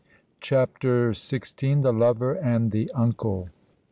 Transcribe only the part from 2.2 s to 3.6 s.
AND THE UNCLE.